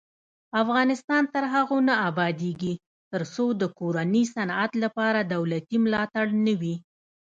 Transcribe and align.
افغانستان 0.61 1.23
تر 1.33 1.43
هغو 1.53 1.77
نه 1.87 1.93
ابادیږي، 2.09 2.73
ترڅو 3.11 3.45
د 3.61 3.63
کورني 3.79 4.23
صنعت 4.35 4.71
لپاره 4.83 5.19
دولتي 5.33 5.77
ملاتړ 5.85 6.25
نه 6.45 6.53
وي. 6.61 6.75